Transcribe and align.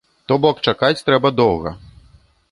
То 0.29 0.35
бок 0.45 0.61
чакаць 0.69 1.03
трэба 1.09 1.31
доўга. 1.39 1.75